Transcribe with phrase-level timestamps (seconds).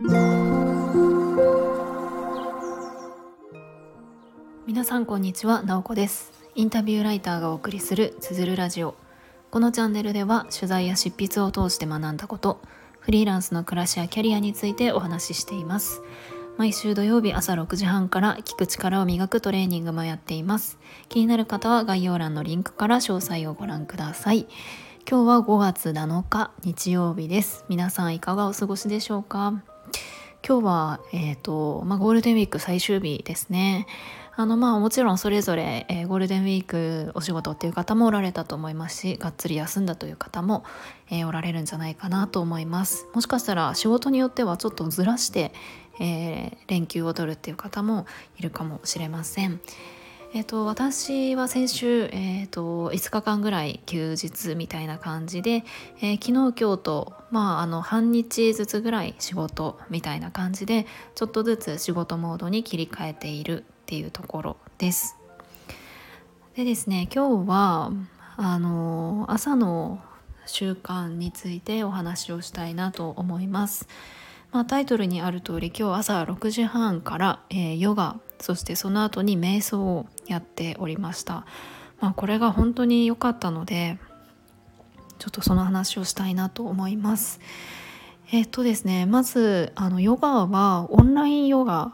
[0.00, 0.14] 皆
[4.84, 6.30] さんこんにちは、なおこです。
[6.54, 8.94] インタビューライターがお送りするつづるラジオ。
[9.50, 12.60] このチャンネルでは取材や執筆を通して学んだこと
[13.00, 16.00] フリーランスの暮らしやキャリアについてお話ししています。
[16.58, 20.78] 毎週土曜日朝6時半から聞く力を磨くトレーニングもやっています。
[21.08, 24.46] 気になる方は概要欄のリンクから詳細をご覧ください。
[25.10, 27.64] 今日は5月7日日曜日です。
[27.68, 29.60] 皆さんいかがお過ごしでしょうか？
[30.46, 33.86] 今日は、えーとまあ、ゴールデンウィーク最終日ですね
[34.34, 40.64] あのまあもちろんそれぞれ、えー、ゴールデンウィークお仕事っていう方もおられたと思いますしがっつり休んだという方も、
[41.10, 45.52] えー、おられるんじゃないかなと思いますもしかしたら仕事によってはちょっとずらして、
[45.98, 49.60] えー、連休を取るっていう方もいるかもしれません。
[50.34, 55.64] えーと、私は先週、えーと、5日間ぐらい休日みたいな感じで、
[56.02, 65.16] えー、昨日今日と、まあ、あの半日ずつぐらい仕事みたいな感じでちょっとずつ仕事モードに切り替えているっていうところです。
[66.54, 67.92] でですね今日は
[68.36, 70.02] あの朝の
[70.44, 73.88] 習慣についてお話をしたいなと思います。
[74.52, 81.44] まあ、タイトルにある通り今日朝6時半から、えー、ヨガそしてその後に瞑想をやっておりました、
[82.00, 83.98] まあ、これが本当に良かったので
[85.18, 87.40] ちょっとその話をしたいなと思います。
[88.30, 91.92] えっ、とですねまずあのヨガはオンラインヨガ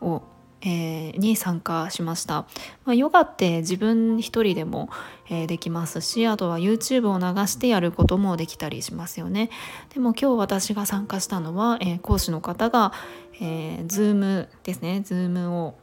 [0.00, 0.22] を
[0.64, 2.46] えー、に参加しました、
[2.84, 4.90] まあ、ヨガって自分一人でも、
[5.28, 9.50] えー、できますしあとは YouTube を流してやることもできたりしますよね。
[9.92, 12.92] でも今日私が参加したのは、えー、講師の方が、
[13.40, 15.02] えー、Zoom ですね。
[15.04, 15.74] Zoom を、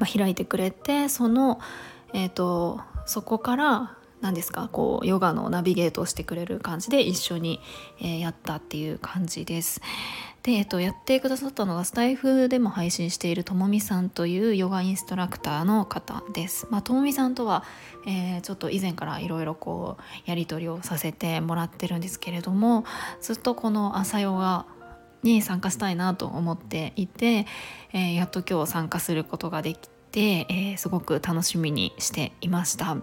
[0.00, 1.60] まあ、開いてくれてその、
[2.14, 4.68] えーと、そこから何ですか？
[4.72, 7.60] こうヨガのナビゲートをしてくれる感じで一緒に、
[8.00, 9.80] えー、やったっていう感じです。
[10.42, 16.66] で、えっと、やってくださったのがスタイフでも配信しているともみさんというヨガインストラクターの方です。
[16.70, 17.64] まあ、ともみさんとは、
[18.06, 22.84] えー、ちょっと以前からいろいろこうやり取りをさせてもらってるんですけれども
[23.20, 24.64] ずっとこの朝ヨガ
[25.22, 27.46] に参加したいなと思っていて、
[27.92, 32.96] えー、やっと今日参加することができて、え、すごく楽しみにしていました。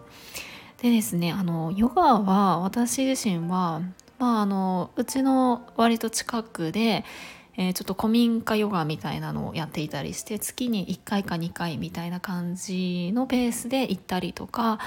[0.82, 3.82] でですねあのヨガは私自身は
[4.20, 7.04] まあ、あのうちの割と近くで、
[7.58, 14.80] えー、ちょっと古民家ヨガみたいなのをやっていたりして月に1回か2回みたいな感じのペースで行ったりとか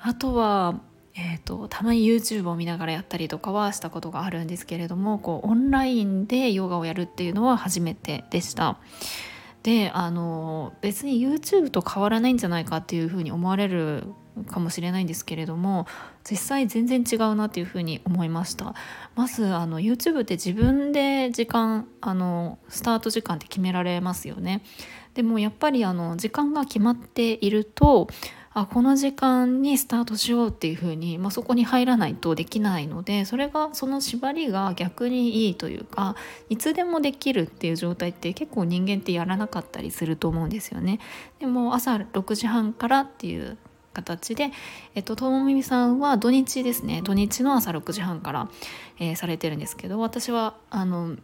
[0.00, 0.80] あとは、
[1.14, 8.78] えーと、たまに YouTube を見ながらやったりとかはしたことがあるんですけれどもこうオンラインでヨガをやるっていうのは初めてでした。
[9.62, 14.04] であの別に YouTube と変わらないんじゃないかっていうふうに思われる
[14.50, 15.86] かもしれないんですけれども
[16.28, 18.74] 実際全然違うなっていうふうに思いました。
[19.14, 24.62] まずあの YouTube って自分で時間あのスタート時間って決められますよね。
[25.14, 28.08] でもやっぱりあの時間が決まっていると
[28.54, 36.16] あこの時間にスタートしようっていうふうに、まあ、そこに入らないとできないのでそれがその縛りが逆にいいというか
[36.50, 41.00] いつでもできるっていう状態って結構人間ってやらなかったりすると思うんですよね。
[41.38, 43.56] でも朝6時半からっていう
[43.92, 44.50] 形で、
[44.94, 48.48] えっと、ともみさんは土日ですね土日の朝6時半から、
[48.98, 51.16] えー、されてるんですけど私はあの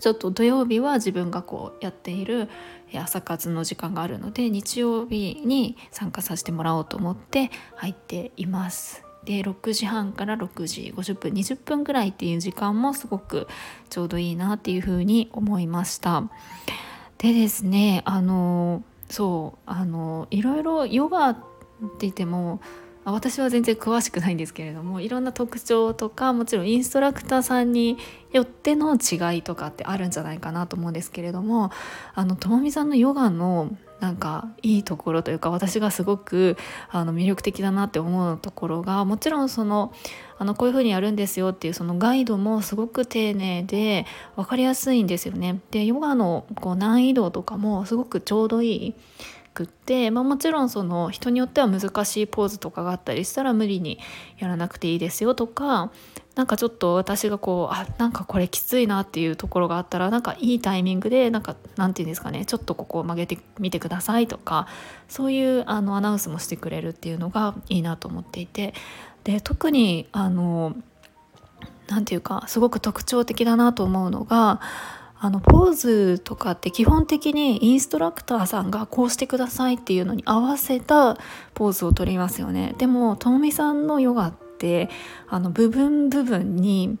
[0.00, 2.48] ちょっと土曜日は自分がこうやっている
[2.94, 9.04] 朝活の時間があるので日曜日に参加させてもらおうと思って入っています。
[9.24, 13.48] で6時半から6時50分20分ぐらいっていう時間もすごく
[13.90, 16.24] ちょうどいいなっていうふうに思いました。
[17.18, 21.40] でですねあのそうあのいろいろヨガって
[22.00, 22.60] 言っても
[23.04, 27.96] 私は全然詳しくないんですけれどもいろんな特徴とかもちろんインストラクターさんに
[28.32, 31.70] よっての違いとかってあるんじゃないかなと思うんですけれども
[32.14, 36.56] あのともみさんのヨガのなんかいいところというか私がすごく
[36.90, 39.92] あの魅力的だなって思うところがもちろんその
[40.38, 44.06] あのこういう風にやるんですよっていうそのガイドもすごく丁寧で
[44.36, 45.60] 分かりやすいんですよね。
[45.70, 48.94] でヨガのこう難易度とかもすごくちょうどいい。
[49.52, 53.98] くって、まあ、もちろんその人によっては難しいポーズとかがあったりしたら無理に
[54.38, 55.90] やらなくていいですよとか
[56.36, 64.68] なんかちょっと私がこうあなんかこれきついなっていうところがあったらなんかいいタイミングでなんかなんて言うんですかねちょっとここを曲げてみてくださいとか
[65.08, 68.74] そういうあのアナウンスもしてくれるっていうのがいいなと思っていて
[69.24, 70.76] で特にあの
[71.88, 74.60] なんていうかすごく特徴的だなと思うのが
[75.22, 81.18] あのポーズとかって基本的にインストラクターさんがこうしてくださいっていうのに合わせた
[81.52, 84.88] ポーズをとりますよねでもともみさんのヨガって
[85.28, 86.96] あの部分部分に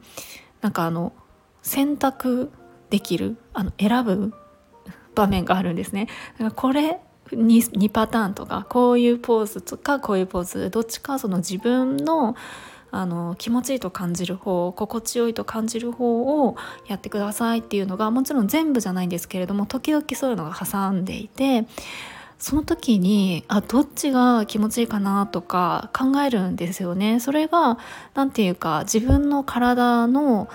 [0.60, 1.14] なんかあの
[1.62, 2.52] 選択
[2.90, 4.34] できるあの選ぶ
[5.14, 6.08] 場面があるんですね。
[6.38, 7.00] だからこれ
[7.30, 12.36] 2, 2パターンとかこういうポーズとかこういうポーズどっちかその自分の
[12.90, 16.56] あの気持ちいいと感じる方心地よいと感じる方を
[16.86, 21.66] やってくださいっていうのがもちろん全部じゃないんですけれども時々そういうのが挟んでいて
[22.38, 27.20] その時にあどっちが気持ちいいかなとか考えるんですよね。
[27.20, 27.78] それが
[28.14, 30.48] 何て言うか自分の体の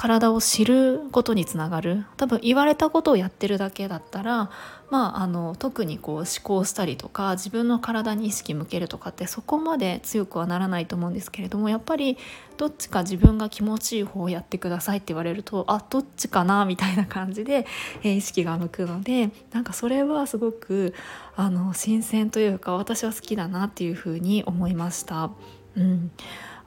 [0.00, 2.06] 体を知ることにつながる。
[2.16, 4.50] 多分言われたことをやってるだけだったら、
[4.88, 12.16] まあ、あの特にこう思考したりとか自分の体に意識向けるとかってそこまで強くはならないと思うんですけれどもやっぱり
[12.56, 17.66] どっちか自分が気持ちいい方をやってくださいって言われるとあどっちかなみたいな感じで、
[18.02, 20.94] え、意識が向くのでなんかそれはすごく
[21.36, 25.30] あの新鮮というか私は好きだなっていうふうに思いました。
[25.76, 26.10] うん、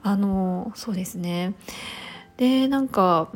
[0.04, 1.54] あのそうですね。
[2.36, 3.28] でなんか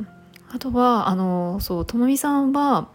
[0.51, 2.89] あとはあのそうともみさんは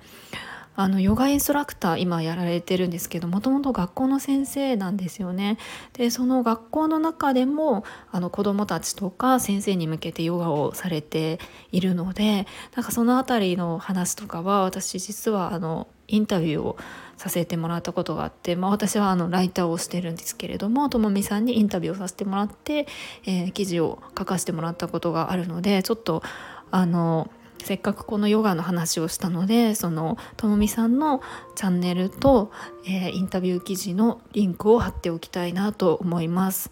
[0.77, 5.57] あのヨガインストラクター今やられてるんですけどもともと学校の先生なんですよね。
[5.93, 11.39] でその学校の中でもあの子どもたちとか先生に向けてヨガをされて
[11.71, 16.77] いるのでなんかその辺りの話とかは私実はあのインタビューを
[17.17, 22.87] させてもらったことがあって、まあ、私はあのライターをしてるんですけれどもともみさんにインタビューをさせてもらって、
[23.25, 26.23] えー、記事を書かせてもらったことがあるのでちょっと
[26.71, 27.31] あの
[27.63, 31.23] せっかくこのヨガの話をしたのでそのともみさんの
[31.55, 32.51] チャンネルと、
[32.85, 36.71] えー、インタビュー記事のリンクを貼っておきたいなと思います。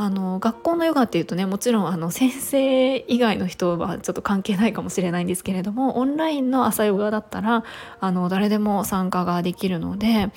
[0.00, 7.64] あの学校のヨガっていうとねもちろんあの先生以外の人はちょっと関係ないかもしれないんですけれどもオンラインの朝ヨガだったら
[8.00, 10.30] あの誰でも参加ができるので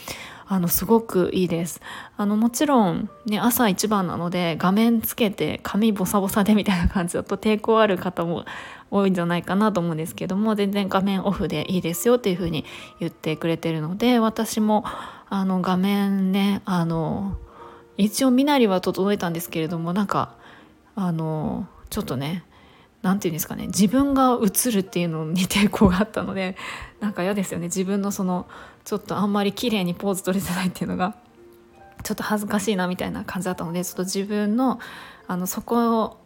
[0.47, 1.79] あのすごくいいです。
[2.17, 8.43] あのもちろん、ね、朝一番なので画面つけて髪ボサボサでみたいな感じだと抵抗ある方も
[8.91, 12.65] 多いんじゃないかなと思うんですけども全然画面オフでいいですよっていうふうに
[12.99, 14.83] 言ってくれてるので私も
[15.29, 17.37] あの画面ねあの
[17.97, 20.35] 一応身なりは整えたんですけれどもなんか
[20.95, 22.43] あのちょっとね
[23.01, 26.55] 何て言うんですかね自分が映るっていうのに抵抗があったので
[26.99, 27.65] なんか嫌ですよね。
[27.65, 28.47] 自分のその
[28.85, 31.15] ちょっとあんまり綺麗にポーズ取れてないっていうのが
[32.03, 34.79] ちょっと恥ずかしいなみたいな感じだったのでちょっと自分の
[35.27, 36.17] あのそこを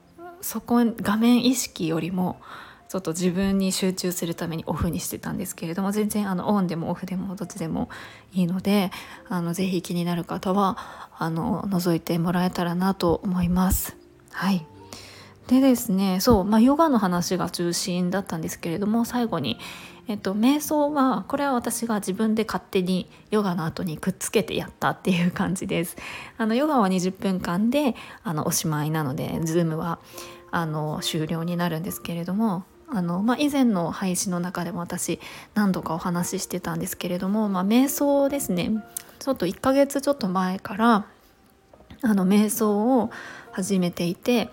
[0.41, 2.39] そこ画面意識よりも
[2.89, 7.89] ちょっと自分に集中するためにオフにしてたんですけれども全然あのオンでもオフでもどっちでも
[8.33, 8.91] いいので
[9.27, 10.77] あのぜひ気になる方は
[11.17, 13.97] あの覗いてもらえたらなと思います。
[14.31, 14.65] はい
[15.47, 19.57] でですねそう、まあ、ヨガの話が中心だったんですけれども最後に、
[20.09, 25.95] えっと、瞑想はこれは私が自分で勝手にヨガの後にくっつけてやったっていう感じです。
[26.37, 29.99] あのヨガは20分間であのおしまいなので Zoom は
[30.51, 35.19] あの終了になるんですけれどもあの、まあ、以前の配信の中でも私
[35.53, 38.71] 何度かお話ししてたんですけれども、まあ、瞑想ですね。
[39.19, 41.05] ちょっと1ヶ月ちょっと前から
[42.01, 43.09] あの瞑想を
[43.51, 44.45] 始めていて、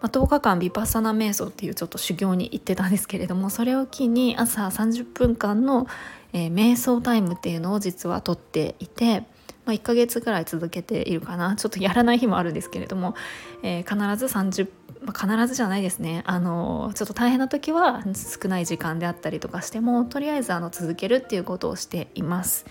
[0.00, 5.88] まあ、10日間ヴィパッサナ瞑想っていうちょっと修行に行ってたんですけれどもそれを機に朝30分間の、
[6.32, 9.24] えー、瞑想タイムっていうのを実はとっていて、
[9.64, 11.54] まあ、1ヶ月ぐらい続けているかな。
[11.56, 13.14] ちょっとやらない日もあるんですけれども、
[13.62, 14.68] えー、必ず30
[15.04, 16.22] まあ、必ずじゃないですね。
[16.26, 22.66] あのちょっと大変な時は少ない時間であったりとかしてもとりあえずあの続けるっていうことをしています。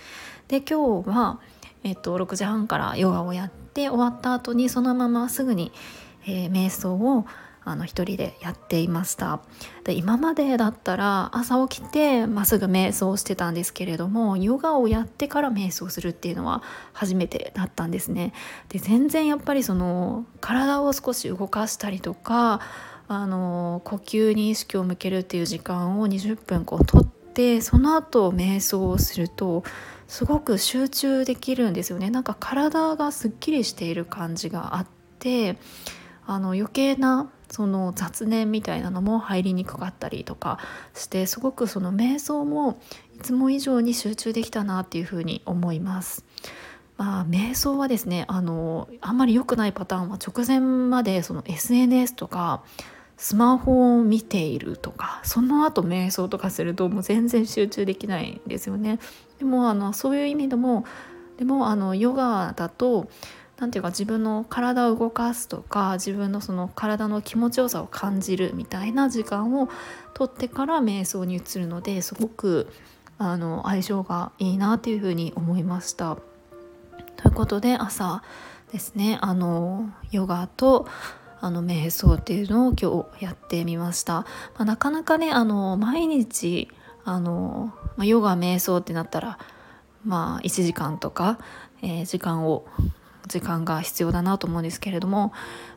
[0.48, 1.41] で今日は、
[1.83, 5.74] えっと、6時半からヨガをやって終わった後にそのまますぐに、
[6.25, 7.25] えー、瞑想を
[7.63, 9.39] あの一人でやっていました。
[9.84, 16.63] で今までだったら朝起きて、まあ、すぐ瞑想してたんですけれどもヨガをやってから瞑想するっていうのは
[16.94, 18.34] 初めてだったんですね。
[18.70, 22.62] で全然やっぱりその体を少し動かしたりとか
[23.08, 29.63] あの呼吸に意識を向けるっていう時間を20分こうとってその後瞑想をすると
[30.08, 32.10] すごく集中できるんですよね。
[32.10, 34.88] なんか体がすっきりしている感じがあっ
[35.20, 35.58] て
[36.25, 40.58] あの余計なその雑念みたいなのも入りにくかったりとか
[40.96, 42.79] してすごくその瞑想も
[43.15, 46.25] いつも以上に集中できたなっていうふうに思います。
[46.98, 52.63] まあ、瞑想はですねあのあんまり良くないパターンは直前までその SNS とか
[53.17, 59.00] スマホを見ているとかその後瞑想とかするともう全然集中できないんですよね。
[59.39, 60.86] でもあのそういう意味でも
[61.38, 63.10] でもあのヨガだと
[63.62, 69.70] 何ていうか自分の体を動かすとか自分のその体の気持ちよさを感じるみたいな時間を
[70.15, 72.68] とってから瞑想に移るのですごく
[73.20, 76.18] あの相性がいいなというふうに思いました。
[77.18, 78.24] ということで朝
[78.72, 80.88] ですねあのヨガと
[81.39, 84.13] あの瞑想っていうのを今日やってみました。
[84.13, 84.27] ま
[84.58, 86.68] あ、なかなかねあの毎日
[87.06, 89.38] あの、まあ、ヨガ瞑想ってなったら
[90.03, 91.38] まあ1時間とか、
[91.84, 92.65] えー、時間を
[93.31, 95.33] 時間が必要だなと思うんですけれども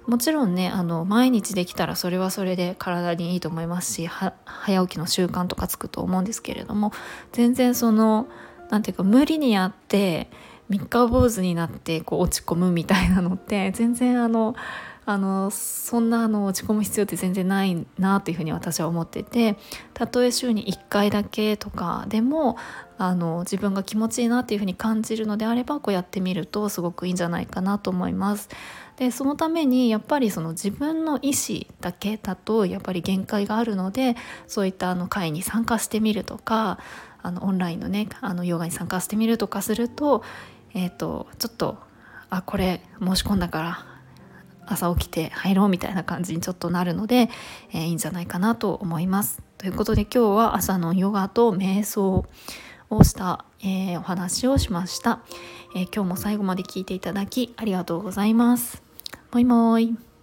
[0.06, 6.92] もちろんねあの毎日できたらそれはそれで体にいいと思いますし早起きの習慣とかつくと思うんですけれども
[7.32, 8.28] 全然その
[8.70, 10.28] 何て言うか無理にやって
[10.68, 14.54] 三日坊主になってこう落ち込むみたいなのって全然あの
[15.06, 19.56] あのそんなあの落ち込む必要って全然ないなというふうに私は思ってて
[19.92, 22.56] たとえ週に1回だけとかでも
[22.96, 28.48] あの自分が気持ちいいなっていうふうに感じるのであればこうやってみるとすごくいいんじゃないかなと思います。
[28.96, 34.14] でそのためにやっぱりその自分の意思だけだとやっぱり限界があるので
[34.46, 36.78] そういったあの会に参加してみるとか
[37.20, 40.22] あのオンラインのねあのヨガに参加してみるとかすると,、
[40.74, 41.78] えーと、ちょっと
[42.30, 43.93] あこれ申し込んだから
[44.66, 47.28] 朝起きて入ろうみたいな感じにちょっとなるので、
[47.72, 49.42] えー、いいんじゃないかなと思います。
[49.58, 52.26] ということで今日は朝のヨガと瞑想
[52.90, 55.20] をした、えー、お話をしました、
[55.74, 58.82] えー、今日も最後まで聞いていただきありがとうございます。
[59.32, 60.13] もいもーい。